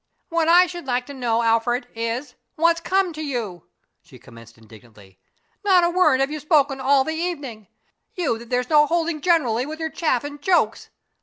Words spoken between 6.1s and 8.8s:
have you spoken all the evening you that there's